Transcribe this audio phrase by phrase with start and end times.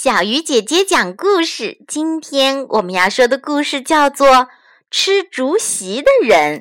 [0.00, 1.78] 小鱼姐姐讲故事。
[1.88, 4.28] 今天我们要说的故事叫做
[4.92, 6.60] 《吃竹席的人》。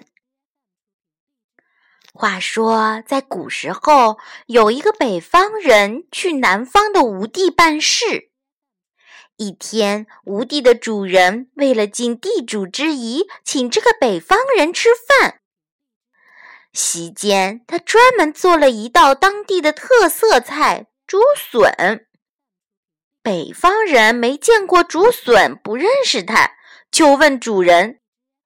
[2.11, 8.31] 话说，在古时候，有一个北方人去南方的吴地办事。
[9.35, 15.41] 一天，吴地的主人为了尽地主之谊，请这个北方人吃饭。
[16.73, 22.07] 席间，他专门做了一道当地的特色菜——竹笋。
[23.27, 26.53] 北方人没见过竹笋，不认识它，
[26.89, 27.99] 就问主人：“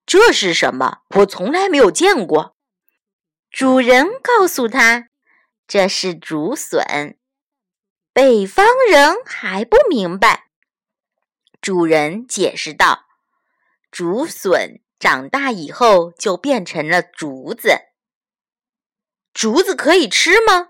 [0.08, 1.02] 这是什么？
[1.18, 2.58] 我从来没有见过。”
[3.52, 5.10] 主人告诉他
[5.68, 7.16] ：“这是竹笋。”
[8.12, 10.46] 北方人还不明白。
[11.62, 13.06] 主人解释道
[13.92, 17.70] ：“竹笋长大以后就变成了竹子。
[19.32, 20.70] 竹子可以吃吗？”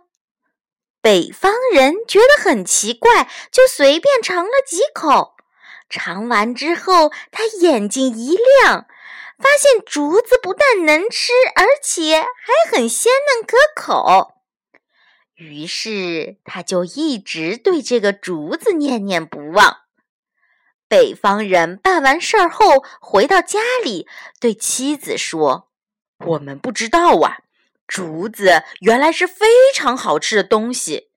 [1.02, 5.36] 北方人觉得很奇怪，就随便尝了几口。
[5.90, 8.86] 尝完之后，他眼睛一亮，
[9.38, 14.36] 发现竹子不但能吃，而且还很鲜嫩可口。
[15.34, 19.80] 于是，他就一直对这个竹子念念不忘。
[20.88, 24.08] 北方人办完事儿后，回到家里，
[24.40, 25.70] 对妻子说
[26.28, 27.40] ：“我们不知道啊。”
[27.92, 31.12] 竹子原来是非常好吃的东西，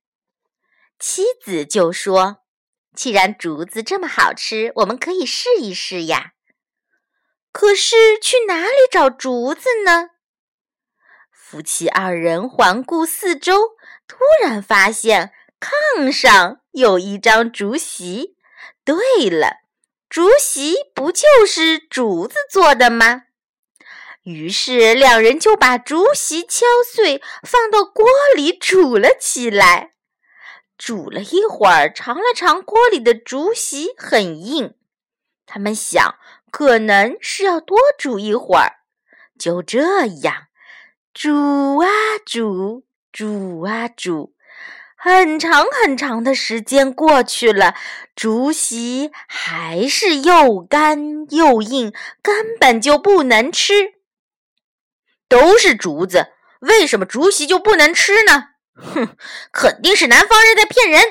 [0.99, 2.39] 妻子就说
[2.97, 6.33] ：“既然竹子这么好吃，我们可以试一试呀。”
[7.53, 10.11] 可是去哪里找竹子呢？
[11.31, 13.77] 夫妻二人环顾四周，
[14.09, 18.35] 突然发现炕上有一张竹席。
[18.85, 19.59] 对了，
[20.09, 23.27] 竹席不就是竹子做的吗？
[24.25, 29.93] 于是，两人就把竹席敲碎，放到锅里煮了起来。
[30.79, 34.75] 煮了一会儿，尝了尝锅里的竹席，很硬。
[35.45, 36.15] 他们想，
[36.51, 38.77] 可能是要多煮一会儿。
[39.39, 40.47] 就这样，
[41.13, 41.89] 煮啊
[42.25, 44.35] 煮，煮啊煮，
[44.97, 47.75] 很长很长的时间过去了，
[48.17, 53.94] 竹席还是又干又硬，根本就不能吃。
[55.35, 56.29] 都是竹子，
[56.61, 58.51] 为什么竹席就不能吃呢？
[58.77, 59.17] 哼，
[59.51, 61.03] 肯定是南方人在骗人。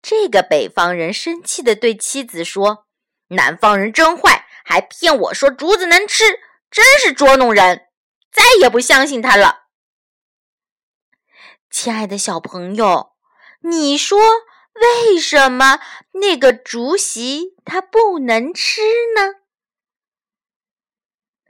[0.00, 2.86] 这个北方人生气地对妻子说
[3.34, 6.38] ：“南方人真坏，还骗我说竹子能吃，
[6.70, 7.88] 真是捉弄人！
[8.30, 9.64] 再也不相信他了。”
[11.68, 13.14] 亲爱的小朋友，
[13.62, 14.20] 你说
[14.74, 15.80] 为什么
[16.12, 18.80] 那个竹席它不能吃
[19.16, 19.41] 呢？